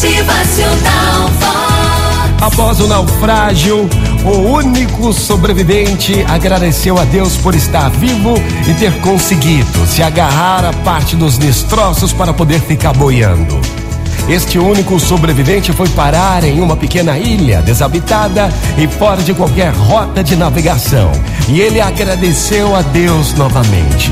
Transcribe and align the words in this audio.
Motivacional. 0.00 1.30
Após 2.40 2.80
o 2.80 2.86
naufrágio, 2.86 3.86
o 4.24 4.30
único 4.50 5.12
sobrevivente 5.12 6.24
agradeceu 6.26 6.98
a 6.98 7.04
Deus 7.04 7.36
por 7.36 7.54
estar 7.54 7.90
vivo 7.90 8.32
e 8.66 8.72
ter 8.72 8.98
conseguido 9.02 9.86
se 9.86 10.02
agarrar 10.02 10.64
a 10.64 10.72
parte 10.72 11.14
dos 11.16 11.36
destroços 11.36 12.14
para 12.14 12.32
poder 12.32 12.62
ficar 12.62 12.94
boiando. 12.94 13.60
Este 14.26 14.58
único 14.58 14.98
sobrevivente 14.98 15.70
foi 15.70 15.88
parar 15.90 16.44
em 16.44 16.62
uma 16.62 16.78
pequena 16.78 17.18
ilha 17.18 17.60
desabitada 17.60 18.50
e 18.78 18.88
fora 18.88 19.22
de 19.22 19.34
qualquer 19.34 19.74
rota 19.74 20.24
de 20.24 20.34
navegação. 20.34 21.12
E 21.46 21.60
ele 21.60 21.78
agradeceu 21.78 22.74
a 22.74 22.80
Deus 22.80 23.34
novamente. 23.34 24.10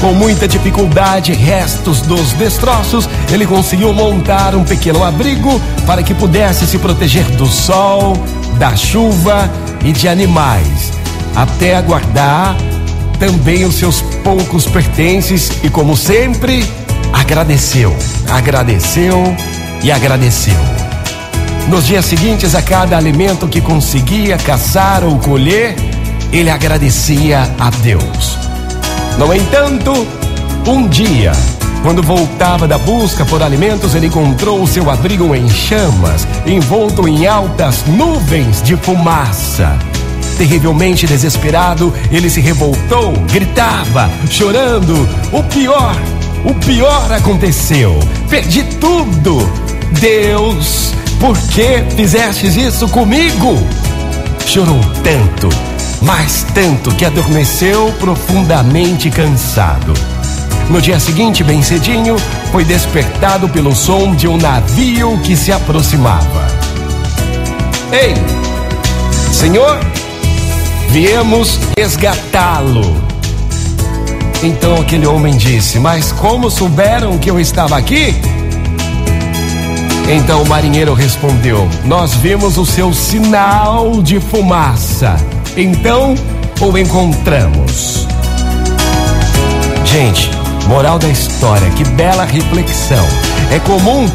Com 0.00 0.14
muita 0.14 0.48
dificuldade, 0.48 1.32
restos 1.34 2.00
dos 2.00 2.32
destroços, 2.32 3.06
ele 3.30 3.46
conseguiu 3.46 3.92
montar 3.92 4.54
um 4.54 4.64
pequeno 4.64 5.04
abrigo 5.04 5.60
para 5.86 6.02
que 6.02 6.14
pudesse 6.14 6.66
se 6.66 6.78
proteger 6.78 7.24
do 7.32 7.46
sol, 7.46 8.16
da 8.58 8.74
chuva 8.74 9.50
e 9.84 9.92
de 9.92 10.08
animais, 10.08 10.90
até 11.36 11.76
aguardar 11.76 12.56
também 13.18 13.66
os 13.66 13.74
seus 13.74 14.00
poucos 14.24 14.66
pertences 14.66 15.52
e, 15.62 15.68
como 15.68 15.94
sempre, 15.94 16.64
agradeceu, 17.12 17.94
agradeceu 18.30 19.36
e 19.82 19.92
agradeceu. 19.92 20.56
Nos 21.68 21.86
dias 21.86 22.06
seguintes, 22.06 22.54
a 22.54 22.62
cada 22.62 22.96
alimento 22.96 23.46
que 23.46 23.60
conseguia 23.60 24.38
caçar 24.38 25.04
ou 25.04 25.18
colher, 25.18 25.76
ele 26.32 26.48
agradecia 26.48 27.42
a 27.58 27.68
Deus. 27.68 28.49
No 29.18 29.34
entanto, 29.34 30.06
um 30.66 30.88
dia, 30.88 31.32
quando 31.82 32.02
voltava 32.02 32.68
da 32.68 32.78
busca 32.78 33.24
por 33.24 33.42
alimentos, 33.42 33.94
ele 33.94 34.06
encontrou 34.06 34.66
seu 34.66 34.90
abrigo 34.90 35.34
em 35.34 35.48
chamas, 35.48 36.26
envolto 36.46 37.08
em 37.08 37.26
altas 37.26 37.84
nuvens 37.86 38.62
de 38.62 38.76
fumaça. 38.76 39.78
Terrivelmente 40.36 41.06
desesperado, 41.06 41.92
ele 42.10 42.30
se 42.30 42.40
revoltou, 42.40 43.12
gritava, 43.30 44.10
chorando. 44.30 45.08
O 45.32 45.42
pior, 45.42 45.96
o 46.44 46.54
pior 46.54 47.12
aconteceu. 47.12 47.98
Perdi 48.28 48.62
tudo. 48.80 49.38
Deus, 50.00 50.94
por 51.18 51.36
que 51.36 51.84
fizestes 51.94 52.56
isso 52.56 52.88
comigo? 52.88 53.56
Chorou 54.46 54.80
tanto, 55.02 55.48
mas 56.02 56.46
tanto 56.54 56.94
que 56.94 57.04
adormeceu 57.04 57.92
profundamente 57.98 59.10
cansado. 59.10 59.92
No 60.68 60.80
dia 60.80 61.00
seguinte, 61.00 61.42
bem 61.42 61.62
cedinho, 61.62 62.16
foi 62.52 62.64
despertado 62.64 63.48
pelo 63.48 63.74
som 63.74 64.14
de 64.14 64.28
um 64.28 64.36
navio 64.36 65.18
que 65.18 65.36
se 65.36 65.50
aproximava. 65.52 66.46
Ei, 67.92 68.14
senhor, 69.32 69.80
viemos 70.90 71.58
resgatá-lo. 71.76 72.96
Então 74.42 74.80
aquele 74.80 75.06
homem 75.06 75.36
disse: 75.36 75.78
Mas 75.78 76.12
como 76.12 76.50
souberam 76.50 77.18
que 77.18 77.30
eu 77.30 77.38
estava 77.38 77.76
aqui? 77.76 78.14
Então 80.08 80.42
o 80.42 80.48
marinheiro 80.48 80.94
respondeu: 80.94 81.68
Nós 81.84 82.14
vimos 82.14 82.56
o 82.56 82.64
seu 82.64 82.94
sinal 82.94 84.00
de 84.00 84.20
fumaça. 84.20 85.16
Então 85.60 86.14
o 86.58 86.78
encontramos. 86.78 88.08
Gente, 89.84 90.30
moral 90.66 90.98
da 90.98 91.08
história, 91.08 91.68
que 91.72 91.84
bela 91.84 92.24
reflexão. 92.24 93.04
É 93.52 93.58
comum 93.58 94.08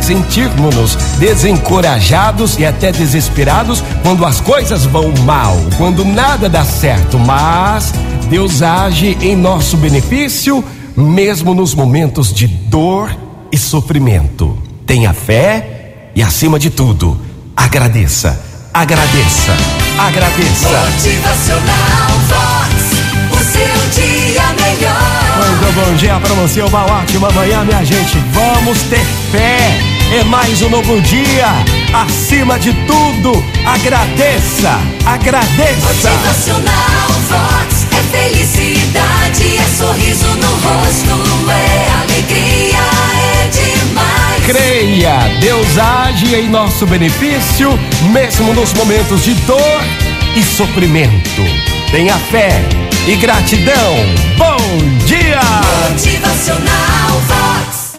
sentirmos-nos 0.00 0.94
desencorajados 1.18 2.56
e 2.56 2.64
até 2.64 2.92
desesperados 2.92 3.82
quando 4.04 4.24
as 4.24 4.40
coisas 4.40 4.84
vão 4.84 5.12
mal, 5.24 5.56
quando 5.76 6.04
nada 6.04 6.48
dá 6.48 6.64
certo, 6.64 7.18
mas 7.18 7.92
Deus 8.30 8.62
age 8.62 9.18
em 9.20 9.34
nosso 9.34 9.76
benefício, 9.76 10.64
mesmo 10.96 11.52
nos 11.52 11.74
momentos 11.74 12.32
de 12.32 12.46
dor 12.46 13.10
e 13.50 13.58
sofrimento. 13.58 14.56
Tenha 14.86 15.12
fé 15.12 16.10
e, 16.14 16.22
acima 16.22 16.60
de 16.60 16.70
tudo, 16.70 17.20
agradeça, 17.56 18.40
agradeça, 18.76 19.56
agradeça. 19.98 20.68
Motivacional 20.68 22.10
Vox. 22.28 22.74
O 23.32 23.38
seu 23.38 24.02
dia 24.02 24.42
melhor. 24.52 25.36
Muito 25.38 25.74
bom 25.74 25.94
dia 25.94 26.20
pra 26.20 26.34
você, 26.34 26.60
uma 26.60 26.84
ótima 26.84 27.30
manhã, 27.30 27.64
minha 27.64 27.82
gente. 27.84 28.18
Vamos 28.32 28.82
ter 28.82 29.04
fé. 29.32 29.80
É 30.12 30.24
mais 30.24 30.60
um 30.62 30.68
novo 30.68 31.00
dia. 31.00 31.46
Acima 31.94 32.58
de 32.58 32.74
tudo, 32.86 33.42
agradeça, 33.64 34.78
agradeça. 35.06 36.10
Motivacional 36.10 37.08
Vox. 37.30 37.86
É 37.92 38.02
felicidade, 38.18 39.56
é 39.56 39.76
sorriso 39.78 40.26
no 40.36 40.48
rosto, 40.48 41.25
Creia, 44.96 45.18
Deus 45.40 45.76
age 45.76 46.34
em 46.34 46.48
nosso 46.48 46.86
benefício, 46.86 47.68
mesmo 48.12 48.54
nos 48.54 48.72
momentos 48.72 49.22
de 49.22 49.34
dor 49.44 49.60
e 50.34 50.42
sofrimento. 50.42 51.42
Tenha 51.90 52.14
fé 52.14 52.50
e 53.06 53.14
gratidão. 53.16 53.94
Bom 54.38 54.56
dia! 55.04 55.38
Motivacional 55.90 57.20
Vox. 57.28 57.75